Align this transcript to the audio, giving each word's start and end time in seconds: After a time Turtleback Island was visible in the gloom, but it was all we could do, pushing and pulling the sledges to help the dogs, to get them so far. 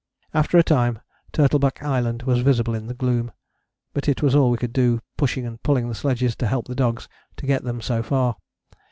After 0.33 0.57
a 0.57 0.63
time 0.63 0.97
Turtleback 1.31 1.83
Island 1.83 2.23
was 2.23 2.39
visible 2.39 2.73
in 2.73 2.87
the 2.87 2.95
gloom, 2.95 3.31
but 3.93 4.09
it 4.09 4.23
was 4.23 4.33
all 4.33 4.49
we 4.49 4.57
could 4.57 4.73
do, 4.73 4.99
pushing 5.15 5.45
and 5.45 5.61
pulling 5.61 5.89
the 5.89 5.93
sledges 5.93 6.35
to 6.37 6.47
help 6.47 6.65
the 6.67 6.73
dogs, 6.73 7.07
to 7.37 7.45
get 7.45 7.63
them 7.63 7.81
so 7.81 8.01
far. 8.01 8.37